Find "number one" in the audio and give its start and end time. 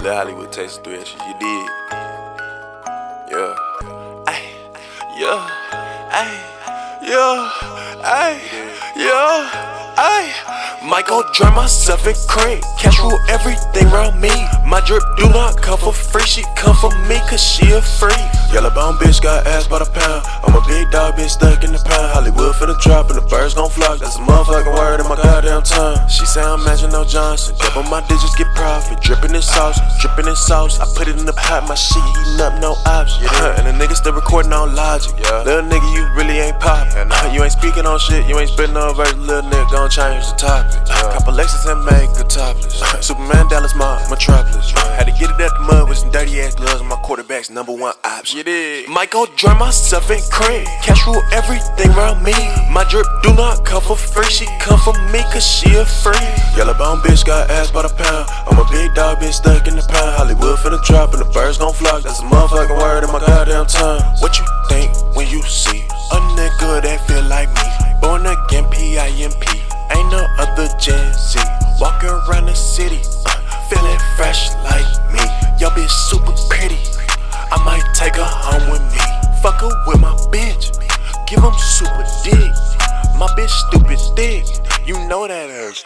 47.50-47.94